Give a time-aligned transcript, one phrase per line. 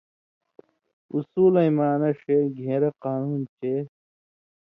[1.15, 3.73] اُصولَیں معنہ ݜے گھېن٘رہ قانُون چے